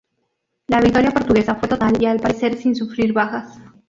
La 0.65 0.81
victoria 0.81 1.11
portuguesa 1.11 1.53
fue 1.57 1.69
total 1.69 1.93
y 2.01 2.07
al 2.07 2.19
parecer 2.19 2.57
sin 2.57 2.75
sufrir 2.75 3.13
bajas. 3.13 3.59